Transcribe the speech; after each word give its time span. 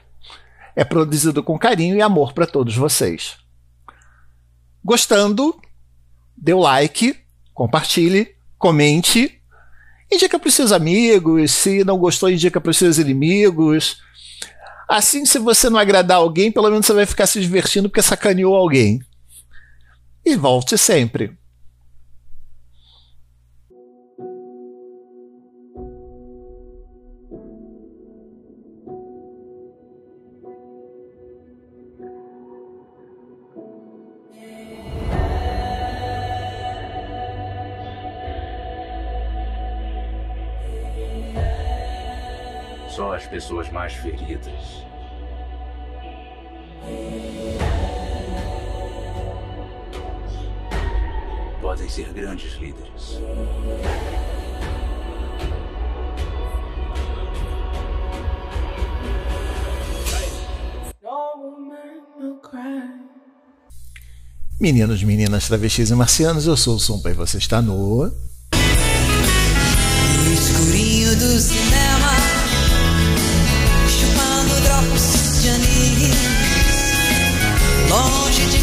é 0.77 0.84
produzido 0.84 1.43
com 1.43 1.58
carinho 1.58 1.96
e 1.96 2.03
amor 2.03 2.32
para 2.32 2.46
todos 2.46 2.76
vocês. 2.76 3.36
Gostando, 4.85 5.58
dê 6.36 6.53
o 6.53 6.61
like, 6.61 7.17
compartilhe, 7.53 8.35
comente, 8.58 9.40
indica 10.12 10.39
para 10.39 10.48
os 10.48 10.54
seus 10.54 10.72
amigos, 10.72 11.53
se 11.53 11.84
não 11.84 11.98
gostou, 11.98 12.31
indica 12.31 12.61
para 12.61 12.71
os 12.71 12.76
seus 12.76 12.98
inimigos. 12.98 13.98
Assim, 14.89 15.25
se 15.25 15.39
você 15.39 15.71
não 15.71 15.79
agradar 15.79 16.18
alguém, 16.18 16.53
pelo 16.53 16.71
menos 16.71 16.86
você 16.86 16.93
vai 16.93 17.06
ficar 17.06 17.26
se 17.26 17.40
divertindo 17.40 17.89
porque 17.89 18.03
sacaneou 18.03 18.54
alguém. 18.54 19.00
E 20.25 20.36
volte 20.36 20.76
sempre. 20.76 21.36
As 43.25 43.28
pessoas 43.28 43.70
mais 43.70 43.92
feridas. 43.94 44.84
Podem 51.61 51.89
ser 51.89 52.12
grandes 52.12 52.53
líderes. 52.55 53.20
Meninos, 64.61 65.03
meninas, 65.03 65.48
travestis 65.48 65.91
e 65.91 65.94
marcianos, 65.94 66.47
eu 66.47 66.56
sou 66.56 66.77
o 66.77 66.81
Sumpa 66.81 67.11
e 67.11 67.14
você 67.14 67.38
está 67.38 67.61
no. 67.61 68.06
No 68.06 68.12
escurinho 70.33 71.16
do 71.16 71.41
cinema, 71.41 71.94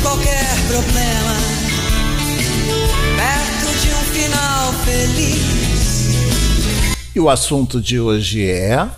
qualquer 0.02 0.50
problema, 0.68 1.36
perto 3.18 3.70
de 3.82 3.90
um 3.90 4.04
final 4.12 4.74
feliz. 4.84 6.16
E 7.16 7.20
o 7.20 7.30
assunto 7.30 7.80
de 7.80 8.00
hoje 8.00 8.50
é. 8.50 8.90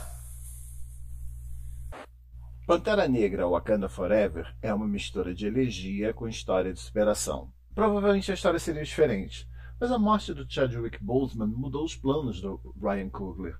Pantera 2.65 3.07
Negra 3.07 3.47
Wakanda 3.47 3.89
Forever 3.89 4.55
é 4.61 4.73
uma 4.73 4.87
mistura 4.87 5.33
de 5.33 5.45
elegia 5.45 6.13
com 6.13 6.27
história 6.27 6.73
de 6.73 6.79
superação. 6.79 7.51
Provavelmente 7.75 8.31
a 8.31 8.35
história 8.35 8.59
seria 8.59 8.83
diferente, 8.83 9.47
mas 9.79 9.91
a 9.91 9.99
morte 9.99 10.33
do 10.33 10.49
Chadwick 10.49 11.03
Boseman 11.03 11.47
mudou 11.47 11.83
os 11.83 11.95
planos 11.95 12.39
do 12.39 12.61
Ryan 12.81 13.09
Coogler. 13.09 13.57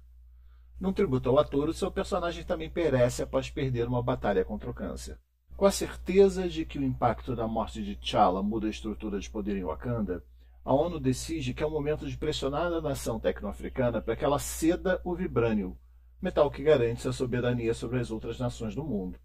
Num 0.79 0.94
tributo 0.94 1.29
ao 1.29 1.40
ator, 1.40 1.67
o 1.67 1.73
seu 1.73 1.91
personagem 1.91 2.44
também 2.44 2.69
perece 2.69 3.22
após 3.22 3.50
perder 3.50 3.88
uma 3.88 4.01
batalha 4.01 4.46
contra 4.46 4.69
o 4.69 4.73
câncer. 4.73 5.19
Com 5.56 5.66
a 5.66 5.72
certeza 5.72 6.50
de 6.50 6.66
que 6.66 6.80
o 6.80 6.84
impacto 6.84 7.36
da 7.36 7.47
morte 7.47 7.84
de 7.84 7.96
T'Challa 7.96 8.41
muda 8.41 8.68
a 8.68 8.69
estrutura 8.69 9.19
de 9.19 9.30
poder 9.30 9.56
em 9.56 9.64
Wakanda, 9.64 10.24
a 10.66 10.74
ONU 10.74 11.00
decide 11.00 11.53
que 11.53 11.62
é 11.62 11.66
o 11.66 11.69
momento 11.69 12.08
de 12.08 12.18
pressionar 12.18 12.72
a 12.72 12.81
nação 12.81 13.19
tecno-africana 13.19 14.02
para 14.02 14.16
que 14.16 14.25
ela 14.25 14.40
ceda 14.40 15.00
o 15.03 15.14
vibrânio, 15.14 15.78
metal 16.22 16.50
que 16.50 16.64
garante 16.64 17.02
sua 17.02 17.14
soberania 17.14 17.74
sobre 17.74 18.00
as 18.00 18.09
outras 18.09 18.40
nações 18.40 18.74
do 18.74 18.84
mundo. 18.84 19.19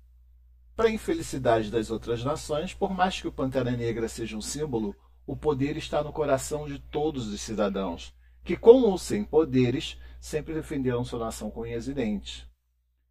Para 0.77 0.89
a 0.89 0.93
infelicidade 0.93 1.71
das 1.71 1.91
outras 1.91 2.23
nações, 2.23 2.75
por 2.75 2.93
mais 2.93 3.21
que 3.21 3.29
o 3.29 3.33
Pantera 3.33 3.71
Negra 3.71 4.09
seja 4.09 4.37
um 4.37 4.41
símbolo, 4.41 4.95
o 5.27 5.37
poder 5.37 5.77
está 5.77 6.03
no 6.03 6.13
coração 6.13 6.67
de 6.67 6.79
todos 6.79 7.29
os 7.29 7.41
cidadãos, 7.41 8.15
que, 8.45 8.57
com 8.57 8.83
ou 8.83 8.99
sem 8.99 9.25
poderes, 9.25 9.99
sempre 10.21 10.55
defenderam 10.55 11.05
sua 11.05 11.19
nação 11.19 11.51
com 11.51 11.63
unhas 11.63 11.89
e 11.89 11.95
dentes. 11.95 12.47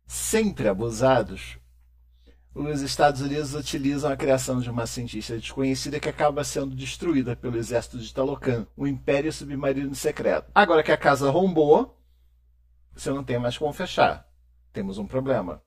Sempre 0.06 0.68
abusados, 0.68 1.60
os 2.66 2.82
Estados 2.82 3.22
Unidos 3.22 3.54
utilizam 3.54 4.12
a 4.12 4.18
criação 4.18 4.60
de 4.60 4.70
uma 4.70 4.88
cientista 4.88 5.38
desconhecida 5.38 6.00
que 6.00 6.10
acaba 6.10 6.44
sendo 6.44 6.76
destruída 6.76 7.36
pelo 7.36 7.58
exército 7.58 8.00
de 8.00 8.12
Talocan, 8.12 8.66
o 8.76 8.88
Império 8.88 9.32
Submarino 9.32 9.94
Secreto. 9.94 10.52
Agora 10.56 10.82
que 10.82 10.92
a 10.92 10.98
casa 10.98 11.30
rombou, 11.30 11.96
você 12.96 13.12
não 13.12 13.24
tem 13.24 13.38
mais 13.38 13.58
como 13.58 13.72
fechar. 13.74 14.28
Temos 14.74 14.98
um 14.98 15.06
problema. 15.06 15.62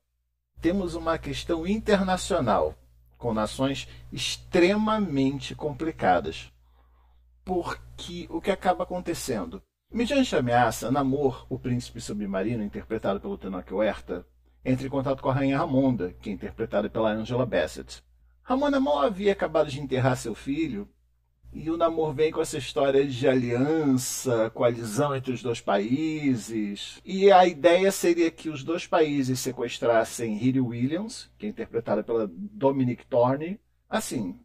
Temos 0.60 0.94
uma 0.96 1.16
questão 1.16 1.64
internacional 1.64 2.74
com 3.16 3.32
nações 3.32 3.86
extremamente 4.12 5.54
complicadas. 5.54 6.52
Porque 7.44 8.26
o 8.28 8.40
que 8.40 8.50
acaba 8.50 8.82
acontecendo? 8.82 9.62
Mediante 9.92 10.34
a 10.34 10.40
ameaça, 10.40 10.90
Namor, 10.90 11.46
o 11.48 11.58
príncipe 11.58 12.00
submarino, 12.00 12.62
interpretado 12.62 13.20
pelo 13.20 13.38
Tanaka 13.38 13.74
Huerta, 13.74 14.26
entra 14.65 14.87
em 14.87 14.91
contato 14.91 15.22
com 15.22 15.31
a 15.31 15.34
rainha 15.34 15.59
Ramonda, 15.59 16.15
que 16.21 16.31
é 16.31 16.32
interpretada 16.32 16.88
pela 16.88 17.12
Angela 17.12 17.47
Bassett. 17.47 18.03
Ramonda 18.43 18.81
mal 18.81 19.00
havia 19.00 19.32
acabado 19.32 19.71
de 19.71 19.81
enterrar 19.81 20.16
seu 20.16 20.34
filho, 20.34 20.88
e 21.53 21.69
o 21.69 21.76
Namor 21.76 22.12
vem 22.15 22.31
com 22.31 22.41
essa 22.41 22.59
história 22.59 23.04
de 23.04 23.26
aliança, 23.26 24.50
coalizão 24.50 25.15
entre 25.15 25.32
os 25.32 25.43
dois 25.43 25.60
países. 25.60 27.00
E 27.04 27.31
a 27.32 27.44
ideia 27.44 27.91
seria 27.91 28.31
que 28.31 28.49
os 28.49 28.62
dois 28.62 28.87
países 28.87 29.41
sequestrassem 29.41 30.37
Riri 30.37 30.60
Williams, 30.60 31.28
que 31.37 31.47
é 31.47 31.49
interpretada 31.49 32.04
pela 32.04 32.31
Dominique 32.32 33.04
Thorne. 33.04 33.59
Assim, 33.88 34.38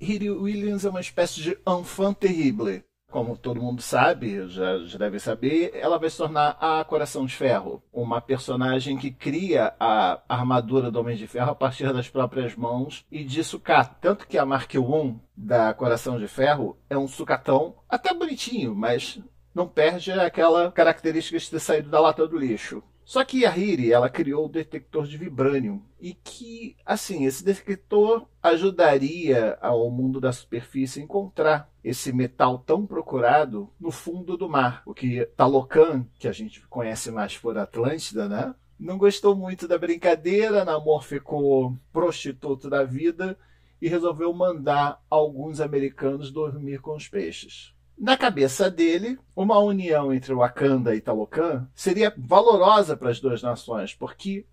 Riri 0.00 0.30
Williams 0.30 0.84
é 0.84 0.90
uma 0.90 1.00
espécie 1.00 1.40
de 1.42 1.58
enfant 1.66 2.14
terrible. 2.14 2.84
Como 3.10 3.38
todo 3.38 3.62
mundo 3.62 3.80
sabe, 3.80 4.46
já, 4.48 4.80
já 4.84 4.98
deve 4.98 5.18
saber, 5.18 5.70
ela 5.74 5.98
vai 5.98 6.10
se 6.10 6.18
tornar 6.18 6.58
a 6.60 6.84
Coração 6.84 7.24
de 7.24 7.34
Ferro, 7.34 7.82
uma 7.90 8.20
personagem 8.20 8.98
que 8.98 9.10
cria 9.10 9.72
a 9.80 10.20
armadura 10.28 10.90
do 10.90 11.00
Homem 11.00 11.16
de 11.16 11.26
Ferro 11.26 11.52
a 11.52 11.54
partir 11.54 11.90
das 11.90 12.10
próprias 12.10 12.54
mãos 12.54 13.06
e 13.10 13.24
de 13.24 13.42
sucata. 13.42 13.96
Tanto 13.98 14.26
que 14.26 14.36
a 14.36 14.44
Mark 14.44 14.74
I 14.74 15.16
da 15.34 15.72
Coração 15.72 16.18
de 16.18 16.28
Ferro 16.28 16.76
é 16.90 16.98
um 16.98 17.08
sucatão 17.08 17.76
até 17.88 18.12
bonitinho, 18.12 18.74
mas 18.74 19.18
não 19.54 19.66
perde 19.66 20.12
aquela 20.12 20.70
característica 20.70 21.38
de 21.38 21.50
ter 21.50 21.60
saído 21.60 21.88
da 21.88 22.00
lata 22.00 22.28
do 22.28 22.36
lixo. 22.36 22.82
Só 23.08 23.24
que 23.24 23.46
a 23.46 23.56
Hiri, 23.56 23.90
ela 23.90 24.10
criou 24.10 24.44
o 24.44 24.50
detector 24.50 25.06
de 25.06 25.16
vibrânio 25.16 25.82
e 25.98 26.12
que, 26.12 26.76
assim, 26.84 27.24
esse 27.24 27.42
detector 27.42 28.28
ajudaria 28.42 29.56
ao 29.62 29.90
mundo 29.90 30.20
da 30.20 30.30
superfície 30.30 31.00
a 31.00 31.04
encontrar 31.04 31.72
esse 31.82 32.12
metal 32.12 32.58
tão 32.58 32.84
procurado 32.84 33.70
no 33.80 33.90
fundo 33.90 34.36
do 34.36 34.46
mar. 34.46 34.82
O 34.84 34.92
que 34.92 35.24
Talocan, 35.34 36.04
que 36.18 36.28
a 36.28 36.32
gente 36.32 36.60
conhece 36.68 37.10
mais 37.10 37.34
por 37.34 37.56
Atlântida, 37.56 38.28
né? 38.28 38.54
Não 38.78 38.98
gostou 38.98 39.34
muito 39.34 39.66
da 39.66 39.78
brincadeira, 39.78 40.62
Namor 40.62 41.02
ficou 41.02 41.74
prostituto 41.90 42.68
da 42.68 42.84
vida 42.84 43.38
e 43.80 43.88
resolveu 43.88 44.30
mandar 44.34 45.02
alguns 45.08 45.62
americanos 45.62 46.30
dormir 46.30 46.82
com 46.82 46.94
os 46.94 47.08
peixes. 47.08 47.72
Na 47.98 48.16
cabeça 48.16 48.70
dele, 48.70 49.18
uma 49.34 49.58
união 49.58 50.12
entre 50.12 50.32
Wakanda 50.32 50.94
e 50.94 51.00
Talocan 51.00 51.68
seria 51.74 52.14
valorosa 52.16 52.96
para 52.96 53.10
as 53.10 53.18
duas 53.18 53.42
nações, 53.42 53.92
porque 53.92 54.46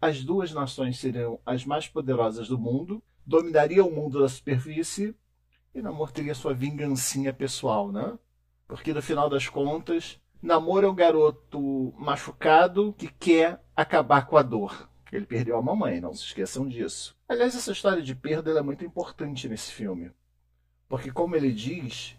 as 0.00 0.24
duas 0.24 0.50
nações 0.50 0.98
seriam 0.98 1.38
as 1.44 1.66
mais 1.66 1.86
poderosas 1.86 2.48
do 2.48 2.58
mundo, 2.58 3.02
dominariam 3.26 3.86
o 3.86 3.94
mundo 3.94 4.20
da 4.20 4.28
superfície 4.28 5.14
e 5.74 5.82
Namor 5.82 6.10
teria 6.10 6.34
sua 6.34 6.54
vingancinha 6.54 7.34
pessoal, 7.34 7.92
né? 7.92 8.18
Porque 8.66 8.94
no 8.94 9.02
final 9.02 9.28
das 9.28 9.46
contas, 9.46 10.18
Namor 10.42 10.82
é 10.82 10.88
um 10.88 10.94
garoto 10.94 11.92
machucado 11.98 12.94
que 12.96 13.08
quer 13.08 13.62
acabar 13.76 14.26
com 14.26 14.38
a 14.38 14.42
dor. 14.42 14.88
Ele 15.12 15.26
perdeu 15.26 15.58
a 15.58 15.62
mamãe, 15.62 16.00
não 16.00 16.14
se 16.14 16.24
esqueçam 16.24 16.66
disso. 16.66 17.14
Aliás, 17.28 17.54
essa 17.54 17.72
história 17.72 18.02
de 18.02 18.14
perda 18.14 18.58
é 18.58 18.62
muito 18.62 18.86
importante 18.86 19.50
nesse 19.50 19.70
filme. 19.70 20.10
Porque, 20.88 21.12
como 21.12 21.36
ele 21.36 21.52
diz, 21.52 22.16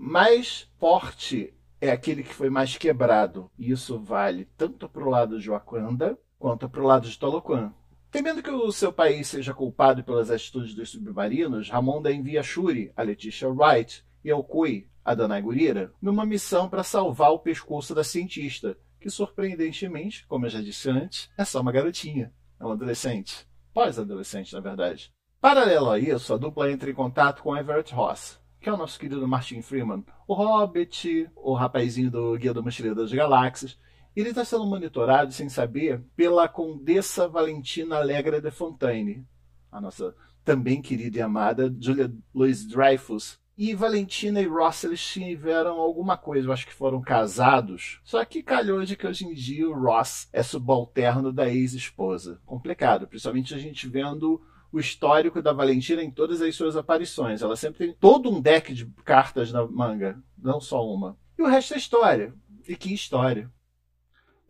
mais 0.00 0.66
forte 0.78 1.52
é 1.78 1.90
aquele 1.90 2.22
que 2.22 2.32
foi 2.32 2.48
mais 2.48 2.74
quebrado. 2.74 3.50
E 3.58 3.70
isso 3.70 3.98
vale 3.98 4.46
tanto 4.56 4.88
para 4.88 5.04
o 5.04 5.10
lado 5.10 5.38
de 5.38 5.50
Wakanda 5.50 6.18
quanto 6.38 6.70
para 6.70 6.80
o 6.80 6.86
lado 6.86 7.06
de 7.06 7.18
Talocan. 7.18 7.70
Temendo 8.10 8.42
que 8.42 8.50
o 8.50 8.72
seu 8.72 8.90
país 8.90 9.28
seja 9.28 9.52
culpado 9.52 10.02
pelas 10.02 10.30
atitudes 10.30 10.74
dos 10.74 10.88
submarinos, 10.88 11.68
Ramonda 11.68 12.10
envia 12.10 12.42
Shuri, 12.42 12.90
a 12.96 13.02
Letitia 13.02 13.50
Wright, 13.50 14.02
e 14.24 14.32
Okui, 14.32 14.88
a 15.04 15.14
Danai 15.14 15.42
Gurira, 15.42 15.92
numa 16.00 16.24
missão 16.24 16.66
para 16.66 16.82
salvar 16.82 17.30
o 17.32 17.38
pescoço 17.38 17.94
da 17.94 18.02
cientista, 18.02 18.78
que 18.98 19.10
surpreendentemente, 19.10 20.26
como 20.26 20.46
eu 20.46 20.50
já 20.50 20.62
disse 20.62 20.88
antes, 20.88 21.30
é 21.36 21.44
só 21.44 21.60
uma 21.60 21.72
garotinha, 21.72 22.32
é 22.58 22.64
uma 22.64 22.72
adolescente, 22.72 23.46
pós-adolescente 23.72 24.54
na 24.54 24.60
verdade. 24.60 25.12
Paralelo 25.40 25.90
a 25.90 25.98
isso, 25.98 26.32
a 26.32 26.38
dupla 26.38 26.72
entra 26.72 26.90
em 26.90 26.94
contato 26.94 27.42
com 27.42 27.56
Everett 27.56 27.94
Ross, 27.94 28.39
que 28.60 28.68
é 28.68 28.72
o 28.72 28.76
nosso 28.76 28.98
querido 28.98 29.26
Martin 29.26 29.62
Freeman, 29.62 30.04
o 30.28 30.34
Hobbit, 30.34 31.30
o 31.34 31.54
rapazinho 31.54 32.10
do 32.10 32.36
Guia 32.36 32.52
do 32.52 32.62
Mochileiro 32.62 32.96
das 32.96 33.12
Galáxias. 33.12 33.78
Ele 34.14 34.30
está 34.30 34.44
sendo 34.44 34.66
monitorado, 34.66 35.32
sem 35.32 35.48
saber, 35.48 36.04
pela 36.14 36.48
Condessa 36.48 37.26
Valentina 37.26 37.96
Allegra 37.96 38.40
de 38.40 38.50
Fontaine, 38.50 39.26
a 39.72 39.80
nossa 39.80 40.14
também 40.44 40.82
querida 40.82 41.18
e 41.18 41.22
amada 41.22 41.74
Julia 41.80 42.12
Louis-Dreyfus. 42.34 43.38
E 43.56 43.74
Valentina 43.74 44.40
e 44.40 44.46
Ross 44.46 44.84
eles 44.84 45.06
tiveram 45.06 45.78
alguma 45.78 46.16
coisa, 46.16 46.48
eu 46.48 46.52
acho 46.52 46.66
que 46.66 46.72
foram 46.72 47.00
casados. 47.00 48.00
Só 48.02 48.24
que 48.24 48.42
calhou 48.42 48.82
de 48.84 48.96
que 48.96 49.06
hoje 49.06 49.26
em 49.26 49.34
dia 49.34 49.68
o 49.68 49.78
Ross 49.78 50.28
é 50.32 50.42
subalterno 50.42 51.32
da 51.32 51.48
ex-esposa. 51.48 52.40
Complicado, 52.46 53.06
principalmente 53.06 53.54
a 53.54 53.58
gente 53.58 53.86
vendo 53.86 54.40
o 54.72 54.78
histórico 54.78 55.42
da 55.42 55.52
Valentina 55.52 56.02
em 56.02 56.10
todas 56.10 56.40
as 56.40 56.54
suas 56.54 56.76
aparições. 56.76 57.42
Ela 57.42 57.56
sempre 57.56 57.86
tem 57.86 57.96
todo 57.98 58.30
um 58.30 58.40
deck 58.40 58.72
de 58.72 58.86
cartas 59.04 59.52
na 59.52 59.66
manga, 59.66 60.22
não 60.38 60.60
só 60.60 60.86
uma. 60.86 61.16
E 61.38 61.42
o 61.42 61.46
resto 61.46 61.74
é 61.74 61.78
história. 61.78 62.34
E 62.68 62.76
que 62.76 62.92
história! 62.92 63.50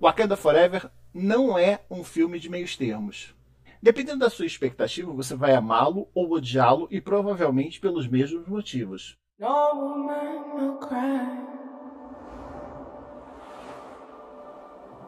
Wakanda 0.01 0.37
Forever 0.37 0.91
não 1.13 1.59
é 1.59 1.85
um 1.91 2.03
filme 2.05 2.39
de 2.39 2.49
meios 2.49 2.77
termos. 2.77 3.35
Dependendo 3.83 4.19
da 4.19 4.31
sua 4.31 4.47
expectativa, 4.47 5.13
você 5.13 5.35
vai 5.35 5.55
amá-lo 5.55 6.09
ou 6.15 6.31
odiá-lo 6.33 6.87
e 6.91 7.01
provavelmente 7.01 7.81
pelos 7.81 8.07
mesmos 8.07 8.47
motivos. 8.47 9.17
No 9.39 9.75
no. 9.75 10.81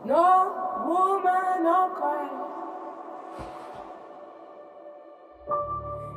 No 0.05 0.53
woman. 0.89 2.62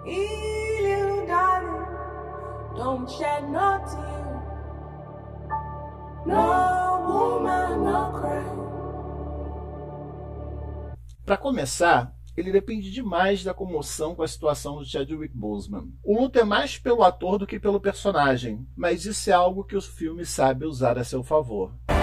Hey, 0.06 0.82
little 0.82 1.26
darling, 1.26 1.86
don't 2.76 3.10
shed 3.10 3.44
no 3.50 3.80
tear. 3.86 4.26
No 6.26 7.02
woman, 7.08 7.84
no 7.84 8.20
cry. 8.20 8.46
Para 11.26 11.38
começar, 11.38 12.14
ele 12.38 12.52
depende 12.52 12.92
demais 12.92 13.44
da 13.44 13.54
comoção 13.54 14.14
com 14.14 14.22
a 14.22 14.28
situação 14.28 14.78
do 14.78 14.86
Chadwick 14.86 15.36
Boseman. 15.36 15.88
O 16.04 16.20
luto 16.20 16.38
é 16.38 16.44
mais 16.44 16.78
pelo 16.78 17.04
ator 17.04 17.38
do 17.38 17.48
que 17.48 17.60
pelo 17.60 17.80
personagem, 17.80 18.68
mas 18.76 19.06
isso 19.06 19.30
é 19.30 19.34
algo 19.34 19.64
que 19.64 19.76
o 19.76 19.82
filme 19.82 20.26
sabe 20.26 20.66
usar 20.66 20.98
a 20.98 21.04
seu 21.04 21.24
favor. 21.24 21.72
Os 21.90 21.96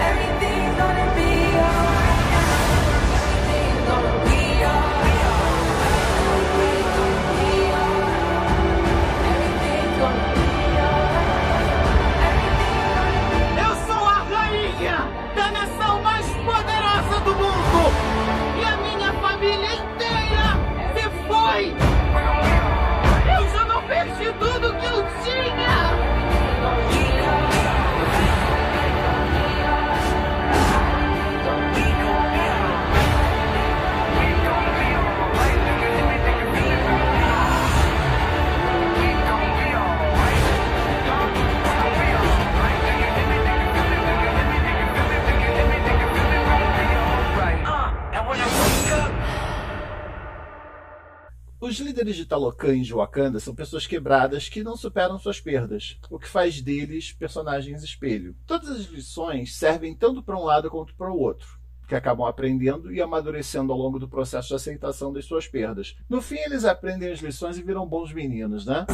líderes 52.03 52.17
de 52.17 52.25
Talocan 52.25 52.75
e 52.75 52.81
de 52.81 52.93
Wakanda 52.93 53.39
são 53.39 53.55
pessoas 53.55 53.87
quebradas 53.87 54.49
que 54.49 54.61
não 54.61 54.75
superam 54.75 55.17
suas 55.17 55.39
perdas, 55.39 55.97
o 56.09 56.19
que 56.19 56.27
faz 56.27 56.61
deles 56.61 57.13
personagens 57.13 57.81
espelho. 57.81 58.35
Todas 58.45 58.69
as 58.69 58.85
lições 58.87 59.55
servem 59.55 59.95
tanto 59.95 60.21
para 60.21 60.37
um 60.37 60.43
lado 60.43 60.69
quanto 60.69 60.93
para 60.95 61.09
o 61.09 61.17
outro, 61.17 61.47
que 61.87 61.95
acabam 61.95 62.27
aprendendo 62.27 62.93
e 62.93 63.01
amadurecendo 63.01 63.71
ao 63.71 63.79
longo 63.79 63.99
do 63.99 64.07
processo 64.09 64.49
de 64.49 64.55
aceitação 64.55 65.13
das 65.13 65.23
suas 65.23 65.47
perdas. 65.47 65.95
No 66.09 66.21
fim, 66.21 66.39
eles 66.39 66.65
aprendem 66.65 67.09
as 67.09 67.19
lições 67.19 67.57
e 67.57 67.63
viram 67.63 67.87
bons 67.87 68.11
meninos, 68.11 68.65
né? 68.65 68.85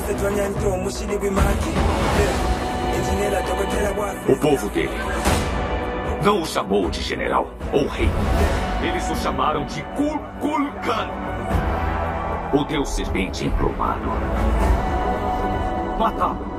O 4.28 4.40
povo 4.40 4.70
dele 4.70 4.90
não 6.24 6.42
o 6.42 6.46
chamou 6.46 6.90
de 6.92 7.02
general 7.02 7.50
ou 7.74 7.88
rei. 7.88 8.10
Eles 8.88 9.10
o 9.10 9.16
chamaram 9.16 9.66
de 9.66 9.82
Kulkulkan 9.96 11.39
o 12.52 12.64
deus 12.64 12.90
serpente 12.90 13.46
emplumado. 13.46 14.10
Matá-lo 16.00 16.50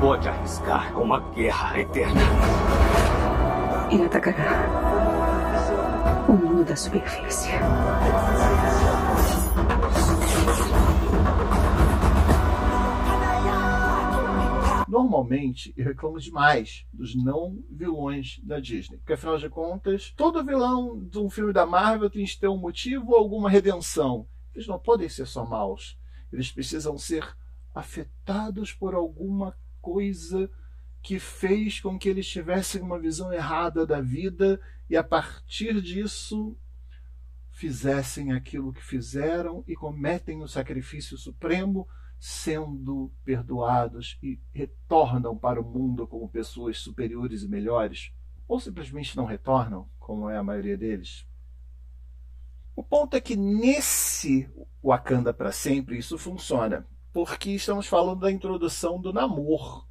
pode 0.00 0.28
arriscar 0.28 1.00
uma 1.00 1.20
guerra 1.30 1.78
eterna. 1.78 2.20
Ele 3.90 4.04
atacará 4.04 4.66
o 6.28 6.32
mundo 6.32 6.64
da 6.64 6.74
superfície. 6.74 7.50
Normalmente, 14.88 15.72
eu 15.76 15.84
reclamo 15.84 16.18
demais 16.18 16.84
dos 16.92 17.14
não 17.14 17.58
vilões 17.70 18.40
da 18.42 18.58
Disney. 18.58 18.98
Porque, 18.98 19.12
afinal 19.12 19.38
de 19.38 19.48
contas, 19.48 20.12
todo 20.16 20.44
vilão 20.44 20.98
de 20.98 21.18
um 21.18 21.30
filme 21.30 21.52
da 21.52 21.64
Marvel 21.64 22.10
tem 22.10 22.24
que 22.24 22.38
ter 22.38 22.48
um 22.48 22.58
motivo 22.58 23.12
ou 23.12 23.18
alguma 23.18 23.48
redenção. 23.48 24.26
Eles 24.58 24.66
não 24.66 24.76
podem 24.76 25.08
ser 25.08 25.24
só 25.24 25.46
maus. 25.46 25.96
Eles 26.32 26.50
precisam 26.50 26.98
ser 26.98 27.24
afetados 27.72 28.72
por 28.72 28.92
alguma 28.92 29.56
coisa 29.80 30.50
que 31.00 31.20
fez 31.20 31.78
com 31.78 31.96
que 31.96 32.08
eles 32.08 32.26
tivessem 32.26 32.82
uma 32.82 32.98
visão 32.98 33.32
errada 33.32 33.86
da 33.86 34.00
vida 34.00 34.60
e 34.90 34.96
a 34.96 35.04
partir 35.04 35.80
disso 35.80 36.58
fizessem 37.52 38.32
aquilo 38.32 38.72
que 38.72 38.82
fizeram 38.82 39.62
e 39.64 39.76
cometem 39.76 40.42
o 40.42 40.48
sacrifício 40.48 41.16
supremo, 41.16 41.86
sendo 42.18 43.12
perdoados 43.24 44.18
e 44.20 44.40
retornam 44.52 45.38
para 45.38 45.60
o 45.60 45.64
mundo 45.64 46.04
como 46.04 46.28
pessoas 46.28 46.78
superiores 46.78 47.44
e 47.44 47.48
melhores, 47.48 48.12
ou 48.48 48.58
simplesmente 48.58 49.16
não 49.16 49.24
retornam, 49.24 49.88
como 50.00 50.28
é 50.28 50.36
a 50.36 50.42
maioria 50.42 50.76
deles. 50.76 51.28
O 52.78 52.82
ponto 52.84 53.16
é 53.16 53.20
que 53.20 53.34
nesse 53.34 54.07
Wakanda 54.82 55.32
para 55.32 55.52
sempre 55.52 55.98
isso 55.98 56.16
funciona, 56.16 56.86
porque 57.12 57.50
estamos 57.50 57.86
falando 57.86 58.20
da 58.20 58.30
introdução 58.30 59.00
do 59.00 59.12
Namor. 59.12 59.86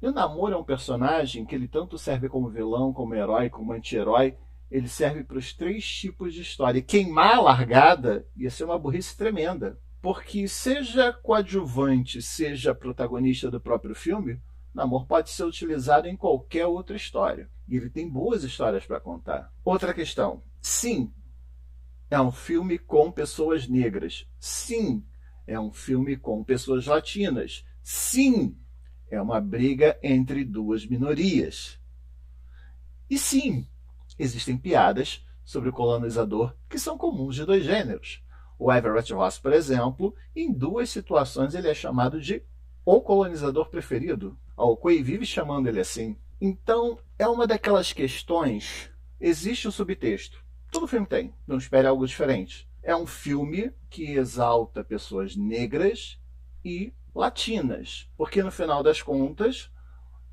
E 0.00 0.06
o 0.06 0.12
Namor 0.12 0.52
é 0.52 0.56
um 0.56 0.64
personagem 0.64 1.44
que 1.44 1.54
ele 1.54 1.66
tanto 1.66 1.98
serve 1.98 2.28
como 2.28 2.48
vilão, 2.48 2.92
como 2.92 3.14
herói, 3.14 3.50
como 3.50 3.72
anti-herói. 3.72 4.36
Ele 4.70 4.88
serve 4.88 5.24
para 5.24 5.38
os 5.38 5.52
três 5.52 5.84
tipos 5.84 6.32
de 6.32 6.42
história. 6.42 6.78
E 6.78 6.82
queimar 6.82 7.36
a 7.36 7.40
largada 7.40 8.26
ia 8.36 8.50
ser 8.50 8.64
uma 8.64 8.78
burrice 8.78 9.16
tremenda. 9.16 9.78
Porque 10.00 10.46
seja 10.46 11.12
coadjuvante, 11.12 12.22
seja 12.22 12.74
protagonista 12.74 13.50
do 13.50 13.60
próprio 13.60 13.96
filme, 13.96 14.40
Namor 14.72 15.06
pode 15.06 15.30
ser 15.30 15.42
utilizado 15.42 16.06
em 16.06 16.16
qualquer 16.16 16.66
outra 16.66 16.94
história. 16.94 17.50
E 17.66 17.76
ele 17.76 17.90
tem 17.90 18.08
boas 18.08 18.44
histórias 18.44 18.86
para 18.86 19.00
contar. 19.00 19.52
Outra 19.64 19.92
questão. 19.92 20.42
Sim, 20.62 21.12
é 22.10 22.20
um 22.20 22.32
filme 22.32 22.78
com 22.78 23.10
pessoas 23.12 23.68
negras. 23.68 24.26
Sim, 24.38 25.04
é 25.46 25.58
um 25.58 25.72
filme 25.72 26.16
com 26.16 26.42
pessoas 26.42 26.86
latinas. 26.86 27.64
Sim, 27.82 28.56
é 29.10 29.20
uma 29.20 29.40
briga 29.40 29.98
entre 30.02 30.44
duas 30.44 30.86
minorias. 30.86 31.78
E 33.08 33.18
sim, 33.18 33.66
existem 34.18 34.56
piadas 34.56 35.24
sobre 35.44 35.70
o 35.70 35.72
colonizador 35.72 36.54
que 36.68 36.78
são 36.78 36.98
comuns 36.98 37.34
de 37.34 37.44
dois 37.44 37.64
gêneros. 37.64 38.22
O 38.58 38.72
Everett 38.72 39.12
Ross, 39.12 39.38
por 39.38 39.52
exemplo, 39.52 40.14
em 40.34 40.52
duas 40.52 40.90
situações 40.90 41.54
ele 41.54 41.68
é 41.68 41.74
chamado 41.74 42.20
de 42.20 42.42
o 42.84 43.00
colonizador 43.00 43.70
preferido. 43.70 44.38
A 44.56 44.64
Okoi 44.64 45.02
vive 45.02 45.24
chamando 45.24 45.68
ele 45.68 45.80
assim. 45.80 46.16
Então, 46.40 46.98
é 47.18 47.26
uma 47.28 47.46
daquelas 47.46 47.92
questões. 47.92 48.90
Existe 49.20 49.68
o 49.68 49.72
subtexto. 49.72 50.42
Todo 50.70 50.86
filme 50.86 51.06
tem. 51.06 51.34
Não 51.46 51.56
espere 51.58 51.86
algo 51.86 52.06
diferente. 52.06 52.68
é 52.82 52.96
um 52.96 53.06
filme 53.06 53.70
que 53.90 54.12
exalta 54.12 54.82
pessoas 54.82 55.36
negras 55.36 56.18
e 56.64 56.92
latinas, 57.14 58.08
porque 58.16 58.42
no 58.42 58.50
final 58.50 58.82
das 58.82 59.02
contas 59.02 59.70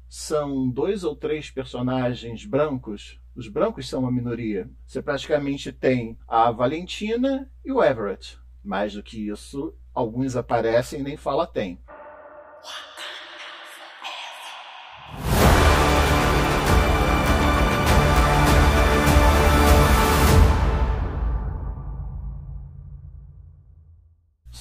são 0.07 0.69
dois 0.69 1.03
ou 1.03 1.15
três 1.15 1.49
personagens 1.49 2.45
brancos. 2.45 3.19
Os 3.35 3.49
brancos 3.49 3.89
são 3.89 4.01
uma 4.01 4.11
minoria. 4.11 4.69
Você 4.87 5.01
praticamente 5.01 5.71
tem 5.73 6.17
a 6.27 6.49
Valentina 6.51 7.51
e 7.65 7.71
o 7.71 7.83
Everett. 7.83 8.39
Mais 8.63 8.93
do 8.93 9.03
que 9.03 9.27
isso, 9.27 9.75
alguns 9.93 10.35
aparecem 10.37 11.01
e 11.01 11.03
nem 11.03 11.17
fala 11.17 11.45
tem. 11.45 11.81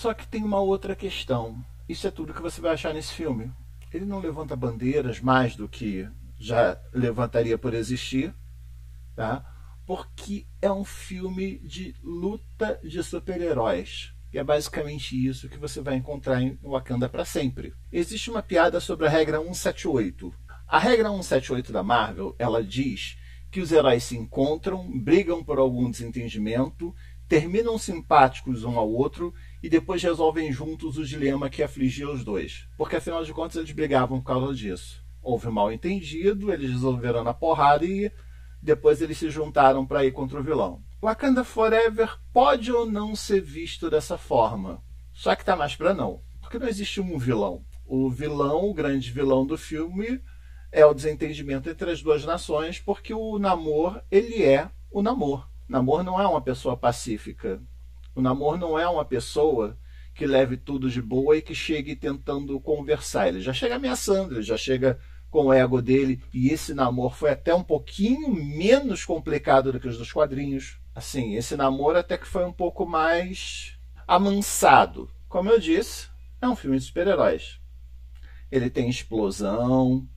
Só 0.05 0.13
que 0.13 0.29
tem 0.29 0.45
uma 0.45 0.61
outra 0.61 0.95
questão. 0.95 1.65
Isso 1.89 2.07
é 2.07 2.11
tudo 2.11 2.35
que 2.35 2.43
você 2.43 2.61
vai 2.61 2.75
achar 2.75 2.93
nesse 2.93 3.15
filme. 3.15 3.51
Ele 3.91 4.05
não 4.05 4.19
levanta 4.19 4.55
bandeiras 4.55 5.19
mais 5.19 5.57
do 5.57 5.67
que 5.67 6.07
já 6.39 6.79
levantaria 6.93 7.57
por 7.57 7.73
existir, 7.73 8.35
tá? 9.17 9.43
Porque 9.87 10.47
é 10.61 10.71
um 10.71 10.85
filme 10.85 11.59
de 11.61 11.95
luta 12.03 12.79
de 12.85 13.03
super-heróis. 13.03 14.13
E 14.31 14.37
é 14.37 14.45
basicamente 14.45 15.17
isso 15.17 15.49
que 15.49 15.57
você 15.57 15.81
vai 15.81 15.95
encontrar 15.95 16.43
em 16.43 16.59
Wakanda 16.63 17.09
para 17.09 17.25
sempre. 17.25 17.73
Existe 17.91 18.31
uma 18.31 18.43
piada 18.43 18.81
sobre 18.81 19.07
a 19.07 19.09
regra 19.09 19.39
178. 19.39 20.35
A 20.69 20.79
regra 20.79 21.09
178 21.09 21.73
da 21.73 21.83
Marvel, 21.83 22.37
ela 22.39 22.63
diz 22.63 23.17
que 23.51 23.59
os 23.59 23.73
heróis 23.73 24.05
se 24.05 24.19
encontram, 24.19 24.87
brigam 25.01 25.43
por 25.43 25.59
algum 25.59 25.91
desentendimento, 25.91 26.95
terminam 27.27 27.79
simpáticos 27.79 28.65
um 28.65 28.79
ao 28.79 28.91
outro 28.91 29.33
e 29.65 29.69
depois 29.71 30.03
resolvem 30.03 30.53
juntos 30.53 30.99
o 30.99 31.07
dilema 31.07 31.49
que 31.49 31.63
afligia 31.63 32.07
os 32.11 32.23
dois. 32.23 32.69
Porque 32.77 32.97
afinal 32.97 33.25
de 33.25 33.33
contas 33.33 33.57
eles 33.57 33.73
brigavam 33.73 34.21
por 34.21 34.27
causa 34.27 34.55
disso. 34.55 35.03
Houve 35.23 35.49
um 35.49 35.53
mal 35.53 35.73
entendido, 35.73 36.53
eles 36.53 36.71
resolveram 36.71 37.25
na 37.25 37.33
porrada 37.33 37.83
e 37.83 38.13
depois 38.61 39.01
eles 39.01 39.17
se 39.17 39.31
juntaram 39.31 39.87
para 39.87 40.05
ir 40.05 40.13
contra 40.13 40.39
o 40.39 40.43
vilão. 40.43 40.83
Wakanda 41.03 41.43
Forever 41.43 42.15
pode 42.31 42.71
ou 42.71 42.85
não 42.85 43.17
ser 43.17 43.41
visto 43.41 43.89
dessa 43.89 44.19
forma. 44.19 44.85
Só 45.15 45.35
que 45.35 45.47
tá 45.47 45.57
mais 45.57 45.75
para 45.75 45.95
não. 45.95 46.21
Porque 46.43 46.59
não 46.59 46.69
existe 46.69 47.01
um 47.01 47.17
vilão. 47.17 47.65
O 47.87 48.11
vilão, 48.11 48.69
o 48.69 48.75
grande 48.75 49.11
vilão 49.11 49.47
do 49.47 49.57
filme, 49.57 50.21
é 50.71 50.85
o 50.85 50.93
desentendimento 50.93 51.71
entre 51.71 51.91
as 51.91 52.03
duas 52.03 52.23
nações, 52.23 52.79
porque 52.79 53.15
o 53.15 53.39
Namor, 53.39 54.03
ele 54.11 54.43
é 54.43 54.69
o 54.91 55.01
Namor. 55.01 55.49
Namor 55.67 56.03
não 56.03 56.21
é 56.21 56.27
uma 56.27 56.43
pessoa 56.43 56.77
pacífica. 56.77 57.63
O 58.15 58.23
namoro 58.23 58.57
não 58.57 58.79
é 58.79 58.89
uma 58.89 59.05
pessoa 59.05 59.79
que 60.15 60.27
leve 60.27 60.57
tudo 60.57 60.89
de 60.89 61.03
boa 61.03 61.37
e 61.37 61.43
que 61.43 61.55
chegue 61.55 61.97
tentando 61.97 62.59
conversar. 62.61 63.29
Ele 63.29 63.41
já 63.41 63.53
chega 63.53 63.77
ameaçando, 63.77 64.35
ele 64.35 64.43
já 64.43 64.57
chega 64.57 64.99
com 65.31 65.47
o 65.47 65.53
ego 65.53 65.83
dele. 65.83 66.23
E 66.33 66.51
esse 66.51 66.73
namoro 66.73 67.15
foi 67.15 67.31
até 67.31 67.53
um 67.53 67.65
pouquinho 67.65 68.33
menos 68.33 69.05
complicado 69.05 69.73
do 69.73 69.81
que 69.81 69.89
os 69.89 69.99
dos 69.99 70.13
quadrinhos. 70.13 70.79
Assim, 70.95 71.35
esse 71.35 71.57
namoro 71.57 71.99
até 71.99 72.17
que 72.17 72.27
foi 72.27 72.45
um 72.45 72.53
pouco 72.53 72.87
mais 72.87 73.77
amansado. 74.07 75.11
Como 75.29 75.51
eu 75.51 75.59
disse, 75.59 76.09
é 76.41 76.49
um 76.49 76.55
filme 76.55 76.79
de 76.79 76.85
super-heróis. 76.85 77.61
Ele 78.53 78.71
tem 78.71 78.89
explosão, 78.89 80.09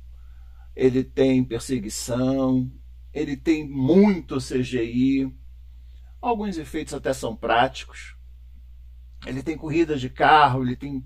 ele 0.75 1.03
tem 1.03 1.43
perseguição, 1.43 2.71
ele 3.11 3.35
tem 3.35 3.67
muito 3.67 4.37
CGI 4.37 5.33
Alguns 6.21 6.57
efeitos 6.57 6.93
até 6.93 7.13
são 7.13 7.35
práticos. 7.35 8.15
Ele 9.25 9.41
tem 9.43 9.57
corrida 9.57 9.97
de 9.97 10.09
carro, 10.09 10.63
ele 10.63 10.75
tem, 10.75 11.05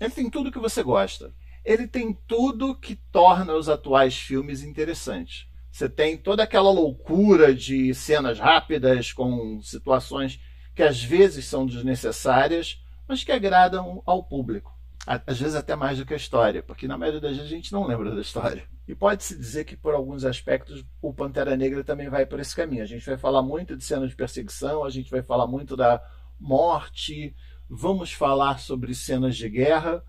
ele 0.00 0.10
tem 0.10 0.30
tudo 0.30 0.52
que 0.52 0.58
você 0.58 0.82
gosta. 0.82 1.34
Ele 1.64 1.86
tem 1.86 2.12
tudo 2.26 2.76
que 2.76 2.96
torna 2.96 3.54
os 3.54 3.68
atuais 3.68 4.16
filmes 4.16 4.62
interessantes. 4.62 5.46
Você 5.70 5.88
tem 5.88 6.18
toda 6.18 6.42
aquela 6.42 6.70
loucura 6.70 7.54
de 7.54 7.94
cenas 7.94 8.38
rápidas 8.38 9.12
com 9.12 9.60
situações 9.62 10.40
que 10.74 10.82
às 10.82 11.02
vezes 11.02 11.46
são 11.46 11.66
desnecessárias, 11.66 12.82
mas 13.06 13.22
que 13.24 13.32
agradam 13.32 14.02
ao 14.04 14.24
público. 14.24 14.72
Às 15.06 15.40
vezes 15.40 15.56
até 15.56 15.74
mais 15.74 15.98
do 15.98 16.06
que 16.06 16.14
a 16.14 16.16
história, 16.16 16.62
porque 16.62 16.86
na 16.86 16.96
maioria 16.96 17.20
das 17.20 17.32
vezes 17.32 17.50
a 17.50 17.54
gente 17.54 17.72
não 17.72 17.86
lembra 17.86 18.14
da 18.14 18.20
história. 18.20 18.68
E 18.86 18.94
pode-se 18.94 19.36
dizer 19.36 19.64
que, 19.64 19.76
por 19.76 19.94
alguns 19.94 20.24
aspectos, 20.24 20.84
o 21.00 21.12
Pantera 21.12 21.56
Negra 21.56 21.82
também 21.82 22.08
vai 22.08 22.24
por 22.24 22.38
esse 22.38 22.54
caminho. 22.54 22.82
A 22.82 22.86
gente 22.86 23.04
vai 23.04 23.16
falar 23.16 23.42
muito 23.42 23.76
de 23.76 23.82
cenas 23.82 24.10
de 24.10 24.16
perseguição, 24.16 24.84
a 24.84 24.90
gente 24.90 25.10
vai 25.10 25.22
falar 25.22 25.46
muito 25.46 25.76
da 25.76 26.00
morte, 26.38 27.34
vamos 27.68 28.12
falar 28.12 28.60
sobre 28.60 28.94
cenas 28.94 29.36
de 29.36 29.48
guerra. 29.48 30.04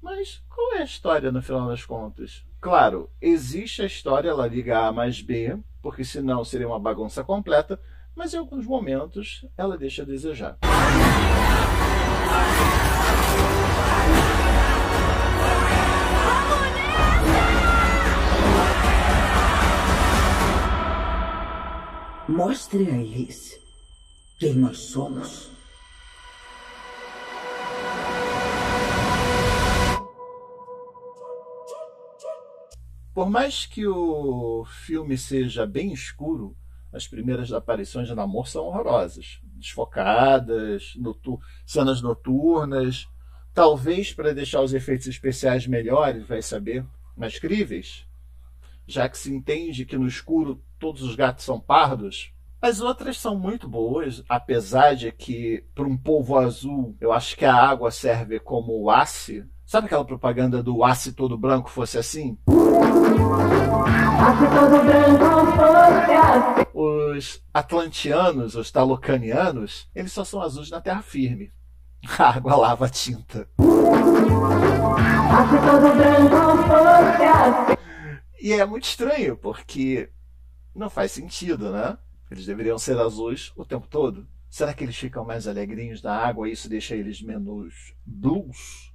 Mas 0.00 0.42
qual 0.48 0.74
é 0.76 0.78
a 0.78 0.84
história 0.84 1.30
no 1.30 1.42
final 1.42 1.68
das 1.68 1.84
contas? 1.84 2.46
Claro, 2.60 3.10
existe 3.20 3.82
a 3.82 3.86
história, 3.86 4.30
ela 4.30 4.46
liga 4.46 4.86
A 4.86 4.92
mais 4.92 5.20
B, 5.20 5.58
porque 5.82 6.04
senão 6.04 6.44
seria 6.44 6.66
uma 6.66 6.80
bagunça 6.80 7.22
completa, 7.22 7.78
mas 8.16 8.32
em 8.32 8.38
alguns 8.38 8.66
momentos 8.66 9.46
ela 9.56 9.76
deixa 9.76 10.02
a 10.02 10.06
desejar. 10.06 10.58
Mostre 22.48 22.90
a 22.90 22.96
eles 22.96 23.60
quem 24.38 24.54
nós 24.54 24.78
somos. 24.78 25.50
Por 33.12 33.28
mais 33.28 33.66
que 33.66 33.86
o 33.86 34.64
filme 34.64 35.18
seja 35.18 35.66
bem 35.66 35.92
escuro, 35.92 36.56
as 36.90 37.06
primeiras 37.06 37.52
aparições 37.52 38.08
de 38.08 38.14
Namor 38.14 38.48
são 38.48 38.64
horrorosas, 38.64 39.42
desfocadas, 39.42 40.94
notu 40.96 41.38
cenas 41.66 42.00
noturnas, 42.00 43.06
talvez 43.52 44.14
para 44.14 44.32
deixar 44.32 44.62
os 44.62 44.72
efeitos 44.72 45.06
especiais 45.06 45.66
melhores, 45.66 46.26
vai 46.26 46.40
saber, 46.40 46.82
mais 47.14 47.38
críveis, 47.38 48.06
já 48.86 49.06
que 49.06 49.18
se 49.18 49.30
entende 49.30 49.84
que 49.84 49.98
no 49.98 50.06
escuro 50.06 50.64
todos 50.78 51.02
os 51.02 51.14
gatos 51.14 51.44
são 51.44 51.60
pardos. 51.60 52.32
As 52.60 52.80
outras 52.80 53.16
são 53.18 53.38
muito 53.38 53.68
boas, 53.68 54.24
apesar 54.28 54.96
de 54.96 55.12
que, 55.12 55.64
para 55.76 55.86
um 55.86 55.96
povo 55.96 56.36
azul, 56.36 56.96
eu 57.00 57.12
acho 57.12 57.36
que 57.36 57.44
a 57.44 57.54
água 57.54 57.92
serve 57.92 58.40
como 58.40 58.90
ace. 58.90 59.46
Sabe 59.64 59.86
aquela 59.86 60.04
propaganda 60.04 60.60
do 60.60 60.84
ace 60.84 61.12
todo 61.12 61.38
branco 61.38 61.70
fosse 61.70 61.98
assim? 61.98 62.36
todo 62.44 62.58
branco 64.84 65.52
fosse 65.52 66.12
assim. 66.12 66.66
Os 66.74 67.40
atlantianos, 67.54 68.56
os 68.56 68.72
talocanianos, 68.72 69.88
eles 69.94 70.10
só 70.10 70.24
são 70.24 70.42
azuis 70.42 70.68
na 70.68 70.80
terra 70.80 71.02
firme. 71.02 71.52
A 72.18 72.30
água 72.30 72.56
lava 72.56 72.86
a 72.86 72.88
tinta. 72.88 73.48
todo 73.56 73.76
branco 75.96 76.62
fosse 76.66 77.22
assim. 77.22 77.78
E 78.40 78.52
é 78.52 78.64
muito 78.66 78.84
estranho, 78.84 79.36
porque 79.36 80.10
não 80.74 80.90
faz 80.90 81.12
sentido, 81.12 81.70
né? 81.70 81.96
Eles 82.30 82.46
deveriam 82.46 82.78
ser 82.78 82.98
azuis 82.98 83.52
o 83.56 83.64
tempo 83.64 83.86
todo. 83.86 84.26
Será 84.50 84.72
que 84.72 84.82
eles 84.84 84.96
ficam 84.96 85.24
mais 85.24 85.46
alegrinhos 85.46 86.02
na 86.02 86.14
água 86.14 86.48
e 86.48 86.52
isso 86.52 86.68
deixa 86.68 86.94
eles 86.94 87.20
menos 87.20 87.94
blues? 88.04 88.92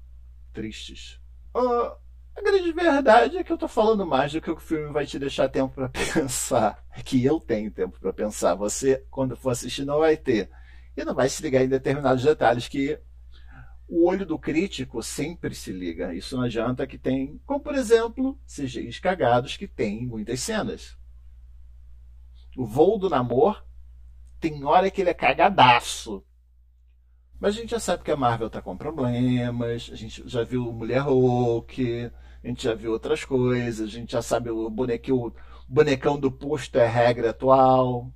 Tristes? 0.52 1.20
Uh, 1.56 1.96
a 2.36 2.42
grande 2.42 2.72
verdade 2.72 3.38
é 3.38 3.44
que 3.44 3.52
eu 3.52 3.58
tô 3.58 3.68
falando 3.68 4.06
mais 4.06 4.32
do 4.34 4.42
que 4.42 4.50
o 4.50 4.58
filme 4.58 4.92
vai 4.92 5.06
te 5.06 5.20
deixar 5.20 5.48
tempo 5.50 5.74
para 5.74 5.90
pensar. 6.14 6.84
É 6.96 7.02
que 7.02 7.24
eu 7.24 7.40
tenho 7.40 7.72
tempo 7.72 8.00
para 8.00 8.12
pensar. 8.12 8.56
Você, 8.56 9.06
quando 9.10 9.38
for 9.38 9.52
assistir, 9.52 9.86
não 9.86 10.00
vai 10.00 10.18
ter. 10.18 10.50
E 10.98 11.04
não 11.04 11.14
vai 11.14 11.30
se 11.30 11.42
ligar 11.42 11.64
em 11.64 11.70
determinados 11.70 12.24
detalhes 12.24 12.68
que 12.68 13.00
o 13.88 14.08
olho 14.08 14.26
do 14.26 14.40
crítico 14.40 15.04
sempre 15.04 15.54
se 15.54 15.72
liga. 15.72 16.16
Isso 16.16 16.36
não 16.36 16.44
adianta 16.44 16.88
que 16.88 16.98
tem, 16.98 17.40
como 17.46 17.60
por 17.60 17.76
exemplo, 17.76 18.40
CGIs 18.48 19.00
cagados 19.00 19.56
que 19.56 19.68
tem 19.68 20.06
muitas 20.06 20.40
cenas. 20.40 20.98
O 22.56 22.66
voo 22.66 22.98
do 23.00 23.10
namor 23.10 23.66
tem 24.40 24.64
hora 24.64 24.92
que 24.92 25.02
ele 25.02 25.10
é 25.10 25.14
cagadaço. 25.14 26.24
Mas 27.40 27.56
a 27.56 27.60
gente 27.60 27.72
já 27.72 27.80
sabe 27.80 28.04
que 28.04 28.12
a 28.12 28.16
Marvel 28.16 28.50
tá 28.50 28.62
com 28.62 28.78
problemas, 28.78 29.90
a 29.92 29.96
gente 29.96 30.24
já 30.26 30.44
viu 30.44 30.72
Mulher 30.72 31.02
Hulk, 31.02 32.12
a 32.44 32.48
gente 32.48 32.64
já 32.64 32.74
viu 32.74 32.92
outras 32.92 33.26
coisas, 33.26 33.88
a 33.88 33.92
gente 33.92 34.12
já 34.12 34.22
sabe 34.22 34.50
o 34.50 34.70
bonequinho, 34.70 35.28
o 35.28 35.34
bonecão 35.68 36.20
do 36.20 36.32
posto 36.32 36.78
é 36.78 36.88
regra 36.88 37.32
atual, 37.32 38.14